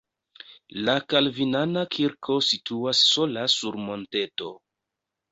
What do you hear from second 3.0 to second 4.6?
sola sur monteto.